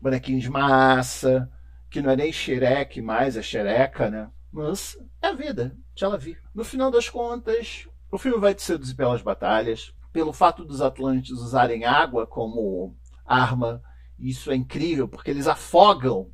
bonequinho 0.00 0.40
de 0.40 0.48
massa, 0.48 1.50
que 1.90 2.00
não 2.00 2.10
é 2.10 2.16
nem 2.16 2.32
xereque 2.32 3.02
mais, 3.02 3.36
é 3.36 3.42
xereca, 3.42 4.10
né? 4.10 4.30
Mas 4.50 4.96
é 5.20 5.28
a 5.28 5.32
vida, 5.34 5.76
já 5.94 6.08
la 6.08 6.16
vi. 6.16 6.36
No 6.54 6.64
final 6.64 6.90
das 6.90 7.08
contas, 7.08 7.88
o 8.10 8.18
filme 8.18 8.38
vai 8.38 8.54
te 8.54 8.62
seduzir 8.62 8.94
pelas 8.94 9.22
batalhas, 9.22 9.94
pelo 10.12 10.32
fato 10.32 10.64
dos 10.64 10.80
Atlantes 10.80 11.32
usarem 11.32 11.84
água 11.84 12.26
como 12.26 12.96
arma. 13.32 13.82
Isso 14.18 14.50
é 14.50 14.54
incrível, 14.54 15.08
porque 15.08 15.30
eles 15.30 15.46
afogam 15.46 16.30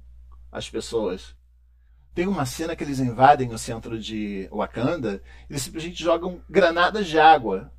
as 0.50 0.68
pessoas. 0.68 1.36
Tem 2.14 2.26
uma 2.26 2.44
cena 2.44 2.74
que 2.74 2.82
eles 2.82 2.98
invadem 2.98 3.52
o 3.52 3.58
centro 3.58 3.98
de 3.98 4.48
Wakanda, 4.52 5.22
eles 5.48 5.62
simplesmente 5.62 6.02
jogam 6.02 6.42
granadas 6.48 7.06
de 7.06 7.18
água. 7.18 7.72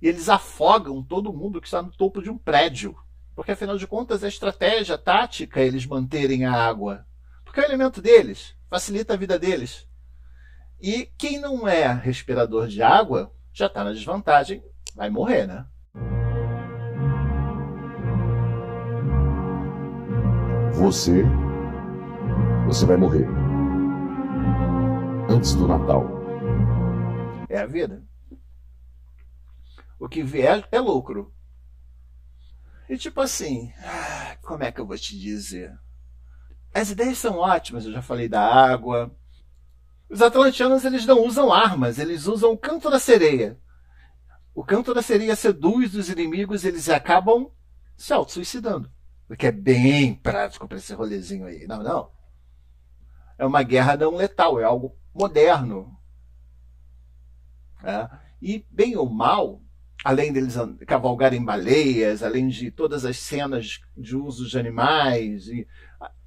E 0.00 0.06
eles 0.06 0.28
afogam 0.28 1.02
todo 1.02 1.32
mundo 1.32 1.60
que 1.60 1.66
está 1.66 1.82
no 1.82 1.90
topo 1.90 2.22
de 2.22 2.30
um 2.30 2.38
prédio. 2.38 2.96
Porque 3.34 3.52
afinal 3.52 3.76
de 3.76 3.86
contas 3.86 4.22
é 4.22 4.28
estratégia 4.28 4.96
tática 4.96 5.60
eles 5.60 5.86
manterem 5.86 6.44
a 6.44 6.52
água. 6.52 7.06
Porque 7.44 7.60
é 7.60 7.64
o 7.64 7.66
elemento 7.66 8.00
deles, 8.00 8.54
facilita 8.68 9.14
a 9.14 9.16
vida 9.16 9.38
deles. 9.38 9.88
E 10.80 11.06
quem 11.18 11.40
não 11.40 11.66
é 11.66 11.92
respirador 11.92 12.68
de 12.68 12.82
água 12.82 13.34
já 13.52 13.66
está 13.66 13.82
na 13.82 13.92
desvantagem, 13.92 14.62
vai 14.94 15.10
morrer, 15.10 15.46
né? 15.46 15.66
Você. 20.78 21.24
Você 22.66 22.86
vai 22.86 22.96
morrer. 22.96 23.26
Antes 25.28 25.54
do 25.56 25.66
Natal. 25.66 26.06
É 27.48 27.58
a 27.58 27.66
vida. 27.66 28.06
O 29.98 30.08
que 30.08 30.22
vier 30.22 30.68
é 30.70 30.78
lucro. 30.78 31.34
E 32.88 32.96
tipo 32.96 33.20
assim, 33.20 33.72
ah, 33.84 34.36
como 34.40 34.62
é 34.62 34.70
que 34.70 34.80
eu 34.80 34.86
vou 34.86 34.96
te 34.96 35.18
dizer? 35.18 35.76
As 36.72 36.90
ideias 36.90 37.18
são 37.18 37.38
ótimas, 37.38 37.84
eu 37.84 37.90
já 37.90 38.00
falei 38.00 38.28
da 38.28 38.40
água. 38.40 39.12
Os 40.08 40.22
atlantianos 40.22 40.84
eles 40.84 41.04
não 41.04 41.26
usam 41.26 41.52
armas, 41.52 41.98
eles 41.98 42.28
usam 42.28 42.52
o 42.52 42.58
canto 42.58 42.88
da 42.88 43.00
sereia. 43.00 43.58
O 44.54 44.62
canto 44.62 44.94
da 44.94 45.02
sereia 45.02 45.34
seduz 45.34 45.96
os 45.96 46.08
inimigos 46.08 46.64
eles 46.64 46.88
acabam 46.88 47.50
se 47.96 48.12
auto-suicidando. 48.12 48.88
O 49.28 49.36
que 49.36 49.46
é 49.46 49.52
bem 49.52 50.14
prático 50.14 50.66
para 50.66 50.78
esse 50.78 50.94
rolezinho 50.94 51.46
aí. 51.46 51.66
Não, 51.66 51.82
não. 51.82 52.10
É 53.36 53.44
uma 53.44 53.62
guerra 53.62 53.96
não 53.96 54.16
letal, 54.16 54.58
é 54.58 54.64
algo 54.64 54.96
moderno. 55.14 55.96
É. 57.82 58.08
E, 58.40 58.64
bem 58.70 58.96
ou 58.96 59.08
mal, 59.08 59.60
além 60.04 60.32
deles 60.32 60.54
cavalgarem 60.86 61.44
baleias, 61.44 62.22
além 62.22 62.48
de 62.48 62.70
todas 62.70 63.04
as 63.04 63.18
cenas 63.18 63.80
de 63.96 64.16
uso 64.16 64.48
de 64.48 64.58
animais 64.58 65.48
e 65.48 65.66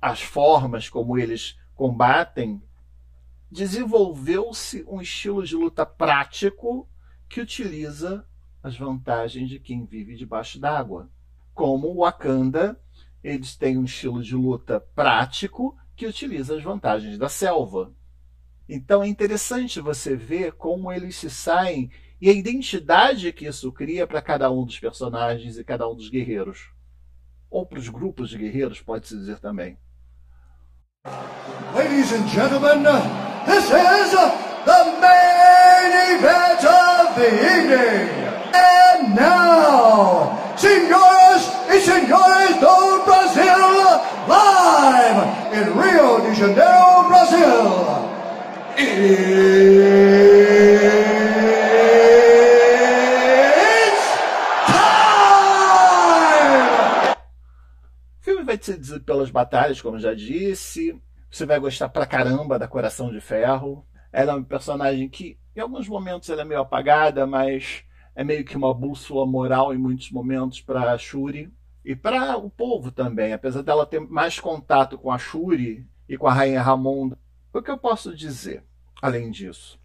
as 0.02 0.22
formas 0.22 0.90
como 0.90 1.18
eles 1.18 1.58
combatem, 1.76 2.62
desenvolveu-se 3.50 4.86
um 4.88 5.02
estilo 5.02 5.44
de 5.44 5.56
luta 5.56 5.86
prático 5.86 6.88
que 7.28 7.42
utiliza 7.42 8.26
as 8.64 8.78
vantagens 8.78 9.50
de 9.50 9.60
quem 9.60 9.86
vive 9.86 10.16
debaixo 10.16 10.60
d'água. 10.60 11.10
Como 11.54 11.88
o 11.88 12.02
Wakanda, 12.02 12.80
eles 13.24 13.56
têm 13.56 13.78
um 13.78 13.86
estilo 13.86 14.22
de 14.24 14.36
luta 14.36 14.80
prático 14.80 15.78
que 15.96 16.08
utiliza 16.08 16.56
as 16.56 16.64
vantagens 16.64 17.18
da 17.18 17.30
selva. 17.30 17.94
Então 18.68 19.04
é 19.04 19.08
interessante 19.08 19.80
você 19.80 20.16
ver 20.16 20.54
como 20.54 20.92
eles 20.92 21.16
se 21.16 21.30
saem 21.30 21.92
e 22.20 22.30
a 22.30 22.34
identidade 22.34 23.34
que 23.34 23.46
isso 23.46 23.72
cria 23.72 24.08
para 24.08 24.22
cada 24.22 24.52
um 24.52 24.66
dos 24.66 24.80
personagens 24.80 25.58
e 25.58 25.64
cada 25.64 25.88
um 25.90 25.96
dos 25.96 26.10
guerreiros. 26.10 26.72
Ou 27.50 27.66
para 27.66 27.80
os 27.80 27.90
grupos 27.90 28.30
de 28.30 28.38
guerreiros, 28.38 28.80
pode-se 28.80 29.18
dizer 29.18 29.40
também. 29.40 29.78
Ladies 31.74 32.14
and 32.14 32.28
gentlemen, 32.30 32.84
this 33.46 33.66
is 33.66 34.12
the 34.66 34.84
main 35.02 35.92
event 36.16 36.64
of 36.64 37.16
the 37.16 37.28
evening. 37.28 38.32
And 38.54 39.16
now, 39.16 40.56
senhoras 40.56 41.21
e 41.74 41.80
senhores 41.80 42.58
do 42.60 43.06
Brasil, 43.06 43.46
live 44.28 45.24
in 45.56 45.64
Rio 45.80 46.22
de 46.22 46.36
Janeiro, 46.36 47.08
Brazil. 47.08 48.12
It's 48.78 49.06
time! 54.66 55.56
O 58.20 58.24
filme 58.24 58.44
vai 58.44 58.58
te 58.58 58.78
dizer 58.78 59.00
pelas 59.02 59.32
batalhas, 59.32 59.82
como 59.82 59.98
já 59.98 60.14
disse. 60.14 61.02
Você 61.32 61.46
vai 61.46 61.58
gostar 61.58 61.88
pra 61.88 62.06
caramba 62.06 62.60
da 62.60 62.68
Coração 62.68 63.10
de 63.10 63.22
Ferro. 63.22 63.86
Ela 64.12 64.34
é 64.34 64.36
uma 64.36 64.44
personagem 64.44 65.08
que, 65.08 65.38
em 65.56 65.62
alguns 65.62 65.88
momentos, 65.88 66.30
ela 66.30 66.42
é 66.42 66.46
meio 66.46 66.60
apagada, 66.60 67.26
mas 67.26 67.86
é 68.14 68.26
meio 68.26 68.44
que 68.44 68.58
uma 68.58 68.74
bússola 68.74 69.26
moral 69.26 69.74
em 69.74 69.78
muitos 69.78 70.12
momentos 70.12 70.60
para 70.60 70.98
Shuri 70.98 71.50
e 71.84 71.96
para 71.96 72.38
o 72.38 72.50
povo 72.50 72.92
também. 72.92 73.34
Apesar 73.34 73.62
dela 73.62 73.86
ter 73.86 74.00
mais 74.00 74.40
contato 74.40 74.98
com 74.98 75.12
a 75.12 75.18
Shuri 75.18 75.88
e 76.08 76.18
com 76.18 76.28
a 76.28 76.34
Rainha 76.34 76.62
Ramonda. 76.62 77.18
O 77.54 77.62
que 77.62 77.72
eu 77.72 77.78
posso 77.78 78.16
dizer, 78.16 78.64
além 79.02 79.30
disso? 79.32 79.80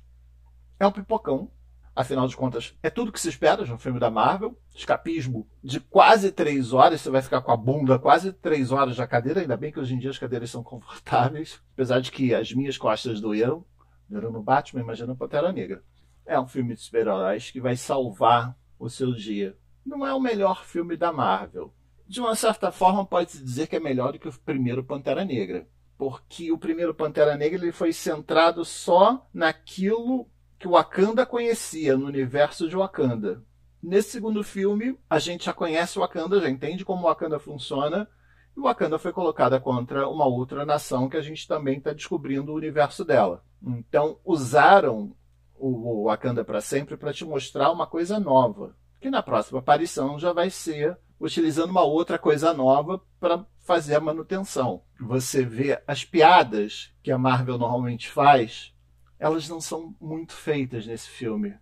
É 0.78 0.86
um 0.86 0.92
pipocão. 0.92 1.50
Afinal 1.94 2.28
de 2.28 2.36
contas, 2.36 2.76
é 2.82 2.90
tudo 2.90 3.10
que 3.10 3.18
se 3.18 3.30
espera 3.30 3.64
de 3.64 3.72
um 3.72 3.78
filme 3.78 3.98
da 3.98 4.10
Marvel. 4.10 4.54
Escapismo 4.74 5.48
de 5.64 5.80
quase 5.80 6.30
três 6.30 6.74
horas. 6.74 7.00
Você 7.00 7.08
vai 7.08 7.22
ficar 7.22 7.40
com 7.40 7.50
a 7.50 7.56
bunda 7.56 7.98
quase 7.98 8.34
três 8.34 8.70
horas 8.70 8.98
na 8.98 9.06
cadeira. 9.06 9.40
Ainda 9.40 9.56
bem 9.56 9.72
que 9.72 9.80
hoje 9.80 9.94
em 9.94 9.98
dia 9.98 10.10
as 10.10 10.18
cadeiras 10.18 10.50
são 10.50 10.62
confortáveis. 10.62 11.62
Apesar 11.72 12.00
de 12.00 12.12
que 12.12 12.34
as 12.34 12.52
minhas 12.52 12.76
costas 12.76 13.18
doeram. 13.18 13.64
Doeram 14.08 14.30
no 14.30 14.42
Batman, 14.42 14.82
imagina 14.82 15.14
o 15.14 15.16
Pantera 15.16 15.50
Negra. 15.50 15.82
É 16.26 16.38
um 16.38 16.46
filme 16.46 16.74
de 16.74 16.80
super-heróis 16.82 17.50
que 17.50 17.60
vai 17.60 17.76
salvar 17.76 18.56
o 18.78 18.90
seu 18.90 19.12
dia. 19.12 19.56
Não 19.84 20.06
é 20.06 20.12
o 20.12 20.20
melhor 20.20 20.64
filme 20.64 20.96
da 20.96 21.12
Marvel. 21.12 21.72
De 22.08 22.20
uma 22.20 22.34
certa 22.36 22.70
forma, 22.70 23.04
pode-se 23.04 23.42
dizer 23.42 23.66
que 23.66 23.76
é 23.76 23.80
melhor 23.80 24.12
do 24.12 24.18
que 24.18 24.28
o 24.28 24.40
primeiro 24.40 24.84
Pantera 24.84 25.24
Negra. 25.24 25.66
Porque 25.98 26.52
o 26.52 26.58
primeiro 26.58 26.94
Pantera 26.94 27.36
Negra 27.36 27.62
ele 27.62 27.72
foi 27.72 27.92
centrado 27.92 28.64
só 28.64 29.28
naquilo 29.32 30.28
que 30.58 30.68
o 30.68 30.72
Wakanda 30.72 31.26
conhecia, 31.26 31.96
no 31.96 32.06
universo 32.06 32.68
de 32.68 32.76
Wakanda. 32.76 33.42
Nesse 33.82 34.10
segundo 34.10 34.42
filme, 34.42 34.98
a 35.08 35.18
gente 35.18 35.46
já 35.46 35.52
conhece 35.52 35.98
o 35.98 36.02
Wakanda, 36.02 36.40
já 36.40 36.48
entende 36.48 36.84
como 36.84 37.02
o 37.02 37.04
Wakanda 37.06 37.38
funciona, 37.38 38.08
e 38.56 38.60
o 38.60 38.64
Wakanda 38.64 38.98
foi 38.98 39.12
colocada 39.12 39.60
contra 39.60 40.08
uma 40.08 40.26
outra 40.26 40.64
nação 40.64 41.08
que 41.08 41.16
a 41.16 41.22
gente 41.22 41.46
também 41.46 41.78
está 41.78 41.92
descobrindo 41.92 42.52
o 42.52 42.56
universo 42.56 43.04
dela. 43.04 43.44
Então, 43.62 44.18
usaram 44.24 45.14
o 45.58 46.04
Wakanda 46.04 46.44
para 46.44 46.60
sempre 46.60 46.96
para 46.96 47.12
te 47.12 47.24
mostrar 47.24 47.70
uma 47.70 47.86
coisa 47.86 48.20
nova, 48.20 48.76
que 49.00 49.10
na 49.10 49.22
próxima 49.22 49.58
aparição 49.58 50.18
já 50.18 50.32
vai 50.32 50.50
ser 50.50 50.98
utilizando 51.18 51.70
uma 51.70 51.82
outra 51.82 52.18
coisa 52.18 52.52
nova 52.52 53.00
para 53.18 53.44
fazer 53.60 53.96
a 53.96 54.00
manutenção. 54.00 54.82
Você 55.00 55.44
vê 55.44 55.82
as 55.86 56.04
piadas 56.04 56.92
que 57.02 57.10
a 57.10 57.18
Marvel 57.18 57.58
normalmente 57.58 58.08
faz, 58.08 58.74
elas 59.18 59.48
não 59.48 59.60
são 59.60 59.94
muito 60.00 60.34
feitas 60.34 60.86
nesse 60.86 61.08
filme. 61.08 61.54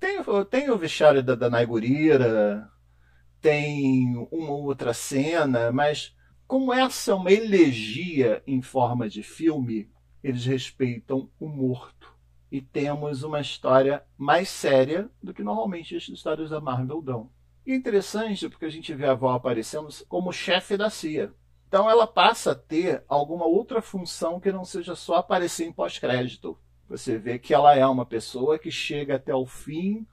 Tem, 0.00 0.18
tem 0.50 0.70
o 0.70 0.78
vestiário 0.78 1.22
da 1.22 1.34
Danai 1.34 1.64
Gurira, 1.64 2.68
tem 3.40 4.16
uma 4.30 4.52
outra 4.52 4.92
cena, 4.92 5.70
mas 5.70 6.16
como 6.46 6.72
essa 6.72 7.12
é 7.12 7.14
uma 7.14 7.32
elegia 7.32 8.42
em 8.46 8.60
forma 8.60 9.08
de 9.08 9.22
filme, 9.22 9.90
eles 10.22 10.44
respeitam 10.44 11.30
o 11.38 11.48
morto. 11.48 12.12
E 12.50 12.60
temos 12.60 13.22
uma 13.22 13.40
história 13.40 14.04
mais 14.18 14.48
séria 14.48 15.10
do 15.22 15.32
que 15.32 15.42
normalmente 15.42 15.96
as 15.96 16.06
histórias 16.08 16.50
da 16.50 16.60
Marvel 16.60 17.00
dão. 17.00 17.30
E 17.64 17.72
é 17.72 17.76
interessante 17.76 18.48
porque 18.48 18.64
a 18.64 18.70
gente 18.70 18.92
vê 18.94 19.06
a 19.06 19.14
Val 19.14 19.34
aparecendo 19.34 19.88
como 20.08 20.32
chefe 20.32 20.76
da 20.76 20.90
CIA. 20.90 21.32
Então 21.68 21.88
ela 21.88 22.06
passa 22.06 22.52
a 22.52 22.54
ter 22.54 23.02
alguma 23.08 23.46
outra 23.46 23.80
função 23.80 24.38
que 24.38 24.52
não 24.52 24.64
seja 24.64 24.94
só 24.94 25.14
aparecer 25.14 25.64
em 25.64 25.72
pós-crédito. 25.72 26.58
Você 26.88 27.16
vê 27.16 27.38
que 27.38 27.54
ela 27.54 27.74
é 27.74 27.86
uma 27.86 28.04
pessoa 28.04 28.58
que 28.58 28.70
chega 28.70 29.16
até 29.16 29.34
o 29.34 29.46
fim 29.46 30.06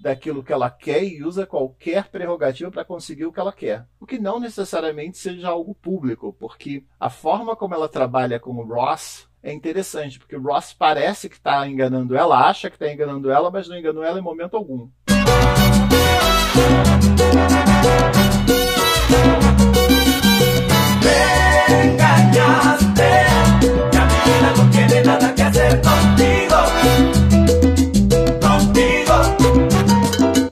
daquilo 0.00 0.42
que 0.42 0.52
ela 0.52 0.68
quer 0.68 1.04
e 1.04 1.22
usa 1.22 1.46
qualquer 1.46 2.08
prerrogativa 2.08 2.70
para 2.70 2.84
conseguir 2.84 3.26
o 3.26 3.32
que 3.32 3.38
ela 3.38 3.52
quer. 3.52 3.86
O 4.00 4.06
que 4.06 4.18
não 4.18 4.40
necessariamente 4.40 5.18
seja 5.18 5.48
algo 5.48 5.74
público, 5.74 6.32
porque 6.32 6.84
a 6.98 7.08
forma 7.08 7.54
como 7.54 7.74
ela 7.74 7.88
trabalha 7.88 8.40
com 8.40 8.50
o 8.50 8.66
Ross 8.66 9.28
é 9.42 9.52
interessante, 9.52 10.18
porque 10.18 10.36
Ross 10.36 10.72
parece 10.72 11.28
que 11.28 11.36
está 11.36 11.66
enganando 11.68 12.16
ela, 12.16 12.48
acha 12.48 12.68
que 12.68 12.76
está 12.76 12.92
enganando 12.92 13.30
ela, 13.30 13.50
mas 13.50 13.68
não 13.68 13.78
enganou 13.78 14.02
ela 14.02 14.18
em 14.18 14.22
momento 14.22 14.56
algum. 14.56 14.88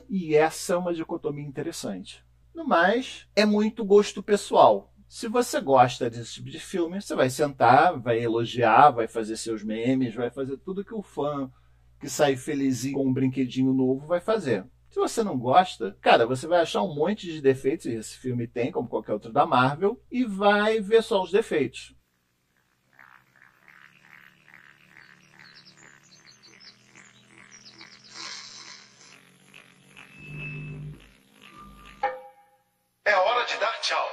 E 0.09 0.35
essa 0.35 0.73
é 0.73 0.77
uma 0.77 0.93
dicotomia 0.93 1.45
interessante. 1.45 2.21
No 2.53 2.65
mais, 2.67 3.25
é 3.35 3.45
muito 3.45 3.85
gosto 3.85 4.21
pessoal. 4.21 4.93
Se 5.07 5.27
você 5.27 5.61
gosta 5.61 6.09
desse 6.09 6.33
tipo 6.33 6.49
de 6.49 6.59
filme, 6.59 7.01
você 7.01 7.15
vai 7.15 7.29
sentar, 7.29 7.97
vai 7.99 8.19
elogiar, 8.19 8.91
vai 8.91 9.07
fazer 9.07 9.37
seus 9.37 9.63
memes, 9.63 10.15
vai 10.15 10.29
fazer 10.29 10.57
tudo 10.57 10.83
que 10.83 10.93
o 10.93 11.01
fã 11.01 11.49
que 11.99 12.09
sai 12.09 12.35
felizinho 12.35 12.95
com 12.95 13.07
um 13.07 13.13
brinquedinho 13.13 13.73
novo 13.73 14.07
vai 14.07 14.19
fazer. 14.19 14.65
Se 14.93 14.99
você 14.99 15.23
não 15.23 15.39
gosta, 15.39 15.97
cara, 15.99 16.27
você 16.27 16.45
vai 16.45 16.61
achar 16.61 16.83
um 16.83 16.93
monte 16.93 17.25
de 17.25 17.41
defeitos, 17.41 17.87
e 17.87 17.95
esse 17.95 18.15
filme 18.15 18.47
tem, 18.47 18.71
como 18.71 18.87
qualquer 18.87 19.13
outro 19.13 19.33
da 19.33 19.43
Marvel, 19.43 19.99
e 20.11 20.23
vai 20.23 20.79
ver 20.79 21.01
só 21.01 21.23
os 21.23 21.31
defeitos. 21.31 21.95
É 33.03 33.15
hora 33.15 33.45
de 33.47 33.57
dar 33.57 33.81
tchau. 33.81 34.07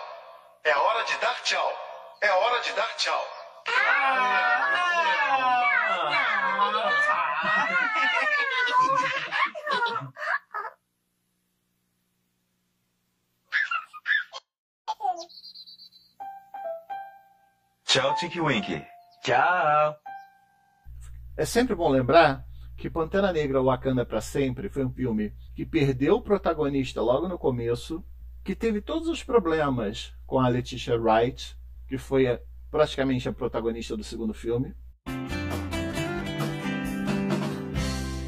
É 0.64 0.74
hora 0.74 1.04
de 1.04 1.20
dar 1.20 1.42
tchau. 1.42 1.72
É 2.22 2.30
hora 2.30 2.62
de 2.62 2.72
dar 2.72 2.96
tchau. 2.96 3.22
Ah! 3.66 4.76
Tinky 18.20 18.38
Winky. 18.38 18.84
Tchau. 19.22 19.96
É 21.38 21.46
sempre 21.46 21.74
bom 21.74 21.88
lembrar 21.88 22.44
que 22.76 22.90
Pantera 22.90 23.32
Negra 23.32 23.62
Wakanda 23.62 24.04
para 24.04 24.20
sempre 24.20 24.68
foi 24.68 24.84
um 24.84 24.92
filme 24.92 25.32
que 25.56 25.64
perdeu 25.64 26.16
o 26.16 26.20
protagonista 26.20 27.00
logo 27.00 27.26
no 27.26 27.38
começo, 27.38 28.04
que 28.44 28.54
teve 28.54 28.82
todos 28.82 29.08
os 29.08 29.24
problemas 29.24 30.12
com 30.26 30.38
a 30.38 30.48
Letitia 30.48 31.00
Wright, 31.00 31.56
que 31.88 31.96
foi 31.96 32.26
a, 32.26 32.38
praticamente 32.70 33.26
a 33.26 33.32
protagonista 33.32 33.96
do 33.96 34.04
segundo 34.04 34.34
filme. 34.34 34.74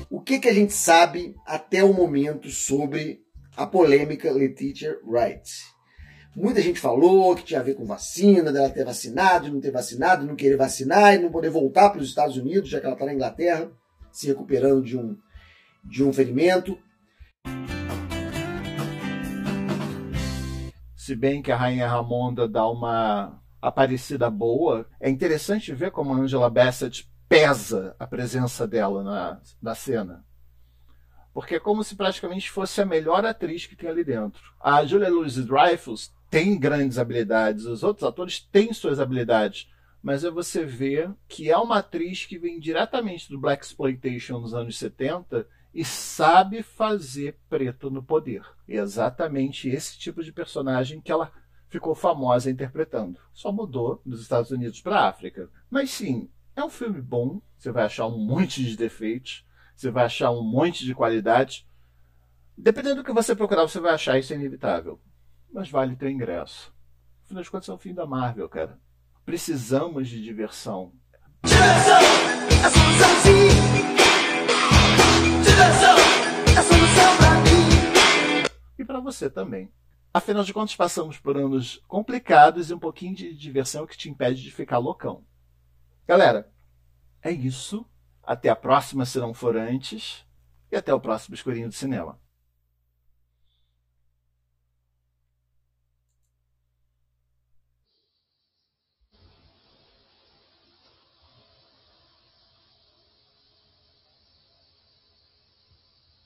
O 0.08 0.22
que, 0.22 0.38
que 0.38 0.48
a 0.48 0.54
gente 0.54 0.72
sabe 0.72 1.34
até 1.46 1.84
o 1.84 1.92
momento 1.92 2.48
sobre 2.48 3.20
a 3.54 3.66
polêmica 3.66 4.32
Letitia 4.32 4.98
Wright? 5.04 5.71
Muita 6.34 6.62
gente 6.62 6.80
falou 6.80 7.36
que 7.36 7.44
tinha 7.44 7.60
a 7.60 7.62
ver 7.62 7.74
com 7.74 7.84
vacina, 7.84 8.50
dela 8.50 8.70
ter 8.70 8.86
vacinado, 8.86 9.52
não 9.52 9.60
ter 9.60 9.70
vacinado, 9.70 10.26
não 10.26 10.34
querer 10.34 10.56
vacinar 10.56 11.14
e 11.14 11.18
não 11.18 11.30
poder 11.30 11.50
voltar 11.50 11.90
para 11.90 12.00
os 12.00 12.08
Estados 12.08 12.38
Unidos, 12.38 12.70
já 12.70 12.80
que 12.80 12.86
ela 12.86 12.94
está 12.94 13.04
na 13.04 13.12
Inglaterra, 13.12 13.70
se 14.10 14.28
recuperando 14.28 14.82
de 14.82 14.96
um, 14.96 15.14
de 15.84 16.02
um 16.02 16.10
ferimento. 16.10 16.78
Se 20.96 21.14
bem 21.14 21.42
que 21.42 21.52
a 21.52 21.56
Rainha 21.56 21.86
Ramonda 21.86 22.48
dá 22.48 22.66
uma 22.66 23.38
aparecida 23.60 24.30
boa, 24.30 24.86
é 24.98 25.10
interessante 25.10 25.74
ver 25.74 25.90
como 25.90 26.14
a 26.14 26.16
Angela 26.16 26.48
Bassett 26.48 27.06
pesa 27.28 27.94
a 27.98 28.06
presença 28.06 28.66
dela 28.66 29.02
na, 29.04 29.40
na 29.60 29.74
cena. 29.74 30.24
Porque 31.32 31.56
é 31.56 31.60
como 31.60 31.82
se 31.82 31.96
praticamente 31.96 32.50
fosse 32.50 32.80
a 32.80 32.86
melhor 32.86 33.24
atriz 33.24 33.66
que 33.66 33.76
tem 33.76 33.88
ali 33.88 34.04
dentro. 34.04 34.42
A 34.60 34.84
Julia 34.84 35.08
Louis-Dreyfus 35.08 36.12
tem 36.30 36.58
grandes 36.58 36.98
habilidades, 36.98 37.64
os 37.64 37.82
outros 37.82 38.08
atores 38.08 38.40
têm 38.40 38.72
suas 38.72 38.98
habilidades, 38.98 39.70
mas 40.02 40.24
é 40.24 40.30
você 40.30 40.64
ver 40.64 41.10
que 41.28 41.50
é 41.50 41.56
uma 41.56 41.78
atriz 41.78 42.26
que 42.26 42.38
vem 42.38 42.58
diretamente 42.58 43.28
do 43.28 43.38
Black 43.38 43.64
Exploitation 43.64 44.40
nos 44.40 44.54
anos 44.54 44.78
70 44.78 45.46
e 45.74 45.84
sabe 45.84 46.62
fazer 46.62 47.38
preto 47.48 47.90
no 47.90 48.02
poder. 48.02 48.42
É 48.68 48.76
exatamente 48.76 49.68
esse 49.68 49.98
tipo 49.98 50.22
de 50.22 50.32
personagem 50.32 51.00
que 51.00 51.12
ela 51.12 51.32
ficou 51.68 51.94
famosa 51.94 52.50
interpretando. 52.50 53.18
Só 53.32 53.50
mudou 53.50 54.02
dos 54.04 54.20
Estados 54.20 54.50
Unidos 54.50 54.80
para 54.80 55.00
a 55.00 55.08
África. 55.08 55.48
Mas 55.70 55.90
sim, 55.90 56.28
é 56.54 56.62
um 56.62 56.68
filme 56.68 57.00
bom, 57.00 57.40
você 57.56 57.70
vai 57.70 57.84
achar 57.84 58.06
um 58.06 58.18
monte 58.18 58.62
de 58.62 58.76
defeitos, 58.76 59.46
você 59.82 59.90
vai 59.90 60.06
achar 60.06 60.30
um 60.30 60.42
monte 60.42 60.84
de 60.84 60.94
qualidades. 60.94 61.66
Dependendo 62.56 62.96
do 62.96 63.04
que 63.04 63.12
você 63.12 63.34
procurar, 63.34 63.62
você 63.62 63.80
vai 63.80 63.92
achar 63.92 64.18
isso 64.18 64.32
inevitável 64.32 65.00
mas 65.52 65.68
vale 65.70 65.94
teu 65.94 66.08
ingresso. 66.08 66.74
Afinal 67.24 67.42
de 67.42 67.50
contas, 67.50 67.68
é 67.68 67.72
o 67.72 67.78
fim 67.78 67.92
da 67.92 68.06
Marvel, 68.06 68.48
cara. 68.48 68.80
Precisamos 69.24 70.08
de 70.08 70.22
diversão. 70.22 70.92
Diversão 71.44 72.00
é 72.00 72.64
a 72.64 72.70
solução, 72.70 73.10
sim. 73.22 73.48
Diversão 75.44 75.96
é 76.54 76.58
a 76.58 76.62
solução 76.62 77.16
pra 77.18 77.34
mim. 77.40 78.48
E 78.78 78.84
para 78.84 79.00
você 79.00 79.28
também. 79.28 79.70
Afinal 80.14 80.42
de 80.42 80.52
contas, 80.52 80.74
passamos 80.74 81.18
por 81.18 81.36
anos 81.36 81.82
complicados 81.86 82.70
e 82.70 82.74
um 82.74 82.78
pouquinho 82.78 83.14
de 83.14 83.34
diversão 83.34 83.86
que 83.86 83.96
te 83.96 84.10
impede 84.10 84.42
de 84.42 84.50
ficar 84.50 84.78
loucão. 84.78 85.24
Galera, 86.06 86.50
é 87.22 87.30
isso. 87.30 87.86
Até 88.22 88.48
a 88.48 88.56
próxima, 88.56 89.04
se 89.04 89.18
não 89.18 89.34
for 89.34 89.56
antes. 89.56 90.24
E 90.70 90.76
até 90.76 90.92
o 90.94 91.00
próximo 91.00 91.34
Escurinho 91.34 91.68
do 91.68 91.74
Cinema. 91.74 92.18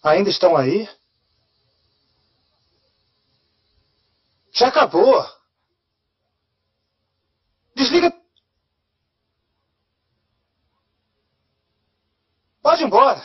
Ainda 0.02 0.30
estão 0.30 0.56
aí? 0.56 0.88
Já 4.52 4.68
acabou. 4.68 5.26
Desliga 7.74 8.10
pode 12.76 12.82
ir 12.82 12.86
embora. 12.86 13.22